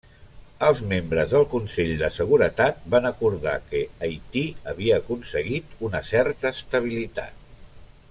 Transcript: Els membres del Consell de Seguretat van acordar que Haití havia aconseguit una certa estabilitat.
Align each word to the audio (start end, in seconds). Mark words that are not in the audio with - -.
Els 0.67 0.79
membres 0.93 1.35
del 1.35 1.45
Consell 1.51 1.91
de 1.99 2.09
Seguretat 2.15 2.81
van 2.95 3.07
acordar 3.11 3.55
que 3.69 3.83
Haití 4.09 4.45
havia 4.75 4.99
aconseguit 5.05 5.81
una 5.91 6.05
certa 6.13 6.57
estabilitat. 6.59 7.51